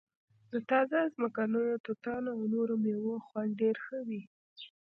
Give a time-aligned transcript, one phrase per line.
[0.51, 4.21] د تازه ځمکنیو توتانو او نورو میوو خوند ډیر ښه وي